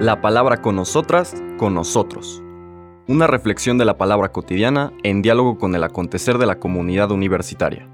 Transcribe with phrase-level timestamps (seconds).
[0.00, 2.42] La palabra con nosotras, con nosotros.
[3.06, 7.88] Una reflexión de la palabra cotidiana en diálogo con el acontecer de la comunidad universitaria.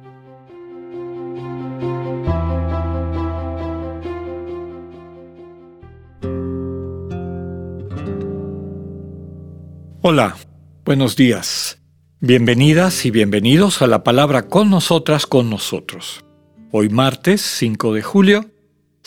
[10.03, 10.37] Hola,
[10.85, 11.83] buenos días.
[12.21, 16.25] Bienvenidas y bienvenidos a la palabra con nosotras, con nosotros.
[16.73, 18.47] Hoy martes 5 de julio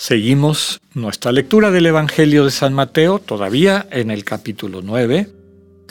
[0.04, 5.30] seguimos nuestra lectura del Evangelio de San Mateo, todavía en el capítulo 9.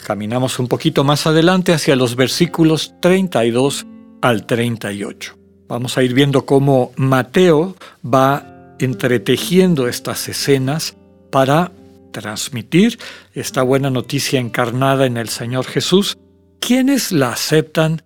[0.05, 3.87] Caminamos un poquito más adelante hacia los versículos 32
[4.21, 5.39] al 38.
[5.67, 10.95] Vamos a ir viendo cómo Mateo va entretejiendo estas escenas
[11.31, 11.73] para
[12.11, 12.99] transmitir
[13.33, 16.19] esta buena noticia encarnada en el Señor Jesús,
[16.61, 18.03] quienes la aceptan,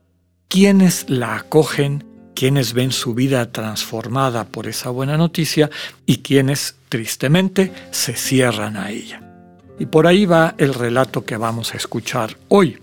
[0.47, 2.05] quienes la acogen,
[2.37, 5.71] quienes ven su vida transformada por esa buena noticia
[6.05, 9.23] y quienes tristemente se cierran a ella.
[9.79, 12.79] Y por ahí va el relato que vamos a escuchar hoy.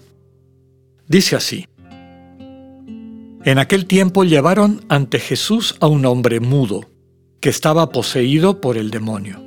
[1.08, 1.68] Dice así,
[3.46, 6.90] En aquel tiempo llevaron ante Jesús a un hombre mudo,
[7.40, 9.40] que estaba poseído por el demonio.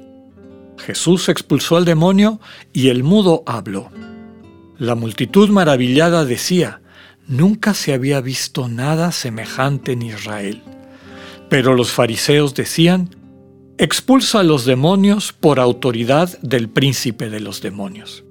[0.78, 2.40] Jesús expulsó al demonio
[2.72, 3.90] y el mudo habló.
[4.78, 6.82] La multitud maravillada decía,
[7.28, 10.62] Nunca se había visto nada semejante en Israel.
[11.50, 13.10] Pero los fariseos decían,
[13.78, 18.24] expulsa a los demonios por autoridad del príncipe de los demonios.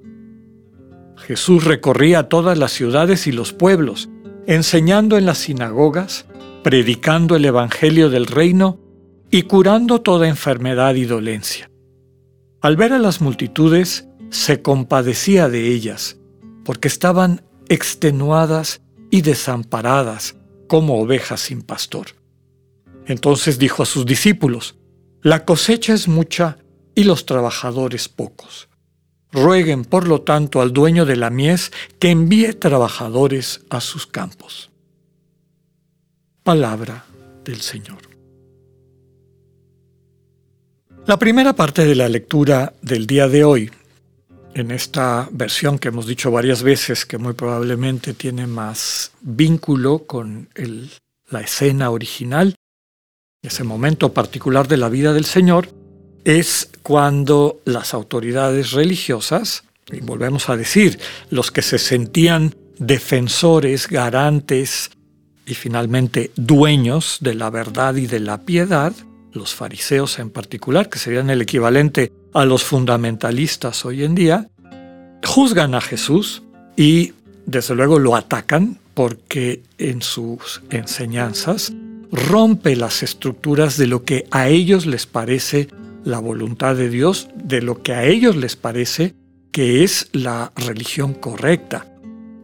[1.18, 4.08] Jesús recorría todas las ciudades y los pueblos,
[4.46, 6.26] enseñando en las sinagogas,
[6.62, 8.80] predicando el Evangelio del reino
[9.30, 11.70] y curando toda enfermedad y dolencia.
[12.60, 16.18] Al ver a las multitudes, se compadecía de ellas,
[16.64, 18.80] porque estaban extenuadas
[19.10, 20.36] y desamparadas
[20.68, 22.08] como ovejas sin pastor.
[23.06, 24.76] Entonces dijo a sus discípulos,
[25.22, 26.58] La cosecha es mucha
[26.94, 28.68] y los trabajadores pocos.
[29.32, 34.70] Rueguen, por lo tanto, al dueño de la mies que envíe trabajadores a sus campos.
[36.42, 37.04] Palabra
[37.44, 37.98] del Señor.
[41.06, 43.70] La primera parte de la lectura del día de hoy
[44.56, 50.48] en esta versión que hemos dicho varias veces, que muy probablemente tiene más vínculo con
[51.28, 52.54] la escena original,
[53.42, 55.68] ese momento particular de la vida del Señor,
[56.24, 64.90] es cuando las autoridades religiosas, y volvemos a decir, los que se sentían defensores, garantes
[65.44, 68.94] y finalmente dueños de la verdad y de la piedad,
[69.36, 74.48] los fariseos en particular, que serían el equivalente a los fundamentalistas hoy en día,
[75.24, 76.42] juzgan a Jesús
[76.76, 77.12] y
[77.46, 81.72] desde luego lo atacan porque en sus enseñanzas
[82.10, 85.68] rompe las estructuras de lo que a ellos les parece
[86.04, 89.14] la voluntad de Dios, de lo que a ellos les parece
[89.50, 91.86] que es la religión correcta.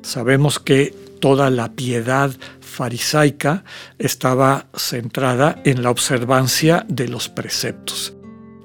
[0.03, 2.33] Sabemos que toda la piedad
[2.73, 3.65] farisaica
[3.99, 8.15] estaba centrada en la observancia de los preceptos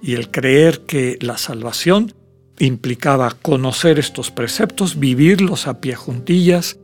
[0.02, 2.14] y el creer que la salvación
[2.60, 6.78] implicaba conocer estos preceptos, vivirlos a pie juntillas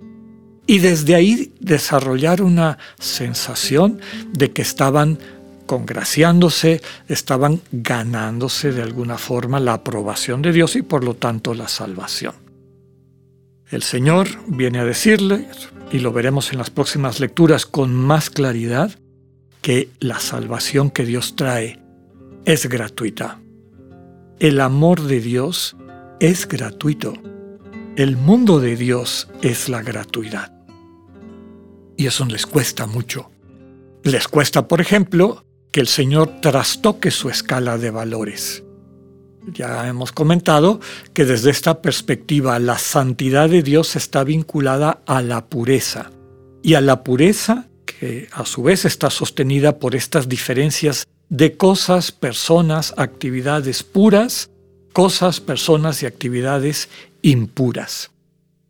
[0.67, 3.99] y desde ahí desarrollar una sensación
[4.31, 5.19] de que estaban
[5.65, 11.67] congraciándose, estaban ganándose de alguna forma la aprobación de Dios y por lo tanto la
[11.67, 12.35] salvación.
[13.69, 15.47] El Señor viene a decirle,
[15.93, 18.91] y lo veremos en las próximas lecturas con más claridad,
[19.61, 21.79] que la salvación que Dios trae
[22.45, 23.39] es gratuita.
[24.39, 25.77] El amor de Dios
[26.19, 27.13] es gratuito.
[27.95, 30.51] El mundo de Dios es la gratuidad.
[31.95, 33.29] Y eso les cuesta mucho.
[34.01, 38.62] Les cuesta, por ejemplo, que el Señor trastoque su escala de valores.
[39.51, 40.79] Ya hemos comentado
[41.13, 46.11] que desde esta perspectiva la santidad de Dios está vinculada a la pureza.
[46.61, 52.11] Y a la pureza, que a su vez está sostenida por estas diferencias de cosas,
[52.11, 54.49] personas, actividades puras,
[54.93, 56.89] cosas, personas y actividades
[57.21, 58.11] impuras.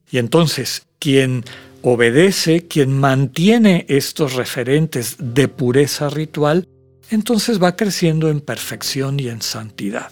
[0.09, 1.43] Y entonces, quien
[1.81, 6.67] obedece, quien mantiene estos referentes de pureza ritual,
[7.09, 10.11] entonces va creciendo en perfección y en santidad.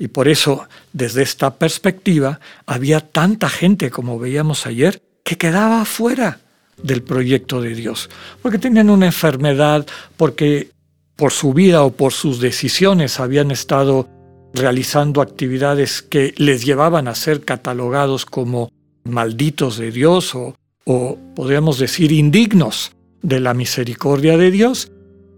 [0.00, 6.40] Y por eso, desde esta perspectiva, había tanta gente, como veíamos ayer, que quedaba fuera
[6.82, 8.08] del proyecto de Dios,
[8.40, 9.86] porque tenían una enfermedad,
[10.16, 10.70] porque
[11.16, 14.08] por su vida o por sus decisiones habían estado
[14.54, 18.72] realizando actividades que les llevaban a ser catalogados como
[19.04, 20.56] malditos de Dios o,
[20.86, 24.90] o podríamos decir indignos de la misericordia de Dios,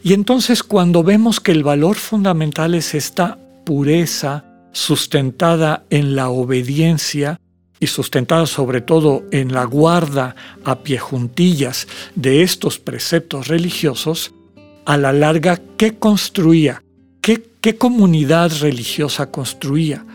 [0.05, 7.39] Y entonces cuando vemos que el valor fundamental es esta pureza sustentada en la obediencia
[7.79, 14.33] y sustentada sobre todo en la guarda a pie juntillas de estos preceptos religiosos,
[14.85, 16.83] a la larga, ¿qué construía?
[17.21, 20.07] ¿Qué, qué comunidad religiosa construía?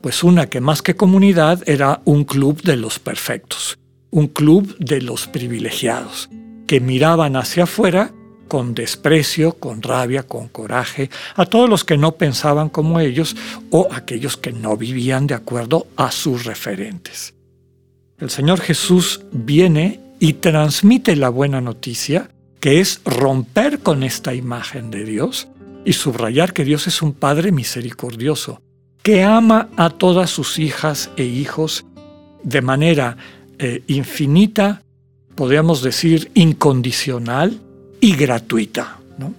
[0.00, 3.78] Pues una que más que comunidad era un club de los perfectos,
[4.10, 6.30] un club de los privilegiados,
[6.66, 8.12] que miraban hacia afuera
[8.50, 13.36] con desprecio, con rabia, con coraje, a todos los que no pensaban como ellos
[13.70, 17.32] o aquellos que no vivían de acuerdo a sus referentes.
[18.18, 24.90] El Señor Jesús viene y transmite la buena noticia, que es romper con esta imagen
[24.90, 25.46] de Dios
[25.84, 28.60] y subrayar que Dios es un Padre misericordioso,
[29.04, 31.86] que ama a todas sus hijas e hijos
[32.42, 33.16] de manera
[33.60, 34.82] eh, infinita,
[35.36, 37.60] podríamos decir incondicional,
[38.00, 39.34] y gratuita, ¿no?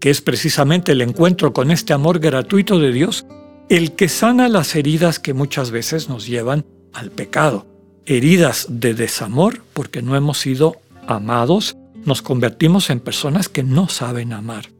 [0.00, 3.26] que es precisamente el encuentro con este amor gratuito de Dios
[3.68, 7.66] el que sana las heridas que muchas veces nos llevan al pecado.
[8.04, 10.76] Heridas de desamor porque no hemos sido
[11.08, 14.70] amados, nos convertimos en personas que no saben amar,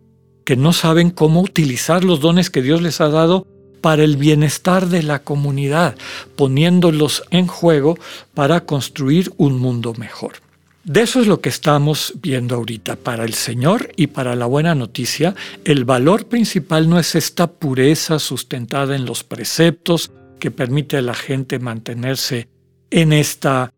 [0.45, 3.47] que no saben cómo utilizar los dones que Dios les ha dado
[3.81, 5.97] para el bienestar de la comunidad,
[6.37, 7.99] poniéndolos en juego
[8.35, 10.46] para construir un mundo mejor.
[10.87, 12.95] De eso es lo que estamos viendo ahorita.
[12.95, 15.35] Para el Señor y para la buena noticia,
[15.65, 21.15] el valor principal no es esta pureza sustentada en los preceptos que permite a la
[21.15, 22.49] gente mantenerse
[22.91, 23.75] en esta,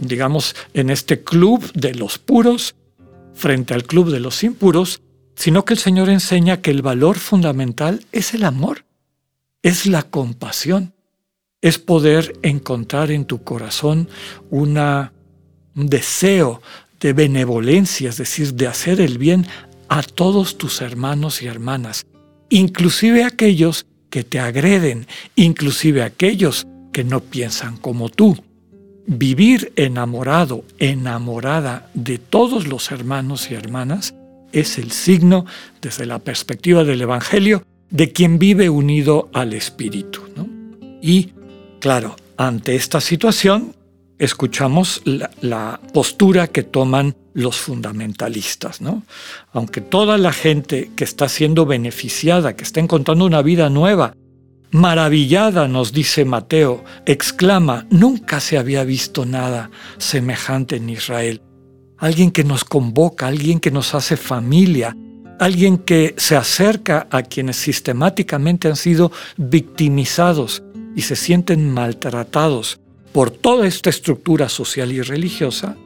[0.00, 2.74] digamos, en este club de los puros
[3.32, 5.00] frente al club de los impuros,
[5.36, 8.84] sino que el Señor enseña que el valor fundamental es el amor,
[9.62, 10.92] es la compasión,
[11.62, 14.10] es poder encontrar en tu corazón
[14.50, 15.14] una
[15.76, 16.60] un deseo
[17.00, 19.46] de benevolencia, es decir, de hacer el bien
[19.88, 22.06] a todos tus hermanos y hermanas,
[22.48, 25.06] inclusive aquellos que te agreden,
[25.36, 28.36] inclusive aquellos que no piensan como tú.
[29.06, 34.14] Vivir enamorado, enamorada de todos los hermanos y hermanas
[34.52, 35.46] es el signo,
[35.80, 40.22] desde la perspectiva del Evangelio, de quien vive unido al Espíritu.
[41.02, 41.30] Y,
[41.80, 43.74] claro, ante esta situación,
[44.20, 45.02] escuchamos
[45.40, 49.02] la, postura que toman los fundamentalistas, ¿no?
[49.52, 54.14] Aunque toda la gente que está siendo beneficiada, que está encontrando una vida nueva,
[54.70, 61.40] maravillada, nos dice Mateo, exclama, nunca se había visto nada semejante en Israel.
[61.96, 64.94] Alguien que nos convoca, alguien que nos hace familia,
[65.38, 70.62] alguien que se acerca a quienes sistemáticamente han sido victimizados
[70.94, 72.80] y se sienten maltratados
[73.12, 75.76] por toda esta estructura social y religiosa,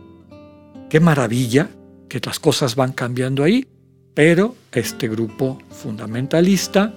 [0.91, 1.71] qué maravilla
[2.09, 3.67] que las cosas van cambiando ahí,
[4.15, 6.95] pero este grupo fundamentalista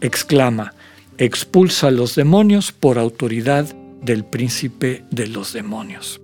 [0.00, 0.74] exclama,
[1.18, 3.66] expulsa a los demonios por autoridad
[4.02, 6.20] del príncipe de los demonios.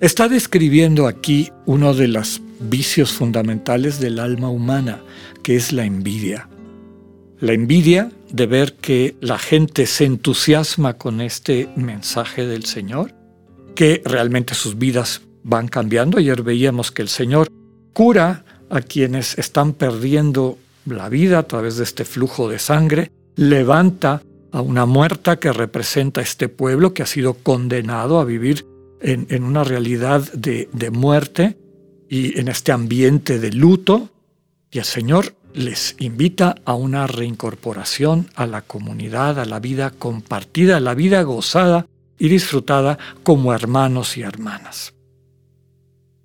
[0.00, 5.00] Está describiendo aquí uno de los vicios fundamentales del alma humana,
[5.42, 6.48] que es la envidia.
[7.40, 13.12] La envidia de ver que la gente se entusiasma con este mensaje del Señor,
[13.74, 16.18] que realmente sus vidas van cambiando.
[16.18, 17.48] Ayer veíamos que el Señor
[17.92, 24.22] cura a quienes están perdiendo la vida a través de este flujo de sangre, levanta
[24.52, 28.66] a una muerta que representa este pueblo que ha sido condenado a vivir
[29.00, 31.58] en, una realidad de, de muerte
[32.08, 34.10] y en este ambiente de luto.
[34.70, 40.76] Y el Señor les invita a una reincorporación a la comunidad, a la vida compartida,
[40.76, 41.86] a la vida gozada
[42.18, 44.94] y disfrutada como hermanos y hermanas.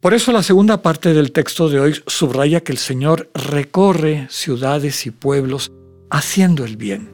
[0.02, 5.06] Por eso la segunda parte del texto de hoy subraya que el Señor recorre ciudades
[5.06, 5.72] y pueblos
[6.10, 7.12] haciendo el bien.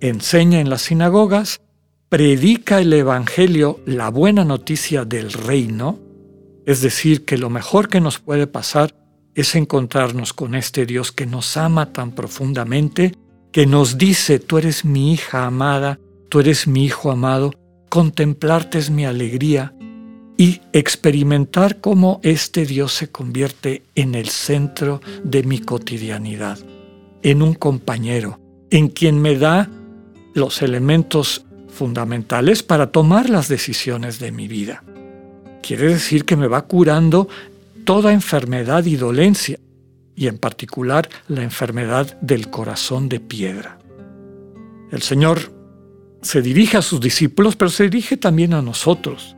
[0.00, 1.60] Enseña en las sinagogas,
[2.08, 5.98] predica el Evangelio, la buena noticia del reino,
[6.64, 8.94] es decir, que lo mejor que nos puede pasar
[9.36, 13.14] es encontrarnos con este Dios que nos ama tan profundamente,
[13.52, 16.00] que nos dice, tú eres mi hija amada,
[16.30, 17.52] tú eres mi hijo amado,
[17.90, 19.74] contemplarte es mi alegría
[20.38, 26.58] y experimentar cómo este Dios se convierte en el centro de mi cotidianidad,
[27.22, 28.40] en un compañero,
[28.70, 29.68] en quien me da
[30.34, 34.82] los elementos fundamentales para tomar las decisiones de mi vida.
[35.62, 37.28] Quiere decir que me va curando
[37.86, 39.58] toda enfermedad y dolencia,
[40.16, 43.78] y en particular la enfermedad del corazón de piedra.
[44.90, 45.52] El Señor
[46.20, 49.36] se dirige a sus discípulos, pero se dirige también a nosotros.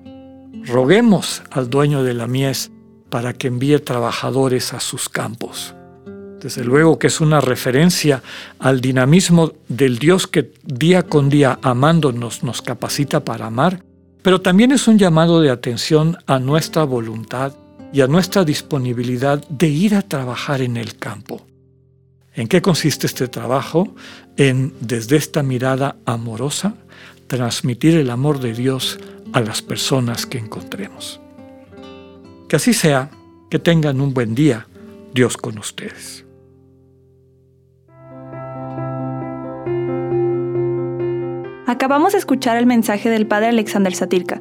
[0.65, 2.71] Roguemos al dueño de la mies
[3.11, 5.75] para que envíe trabajadores a sus campos.
[6.41, 8.23] Desde luego que es una referencia
[8.59, 13.85] al dinamismo del Dios que día con día amándonos nos capacita para amar,
[14.23, 17.53] pero también es un llamado de atención a nuestra voluntad
[17.93, 21.47] y a nuestra disponibilidad de ir a trabajar en el campo.
[22.35, 23.95] ¿En qué consiste este trabajo?
[24.37, 26.75] En, desde esta mirada amorosa,
[27.27, 28.99] transmitir el amor de Dios
[29.33, 31.21] a las personas que encontremos.
[32.49, 33.11] Que así sea,
[33.51, 34.67] que tengan un buen día,
[35.13, 36.25] Dios con ustedes.
[41.67, 44.41] Acabamos de escuchar el mensaje del Padre Alexander Satirka.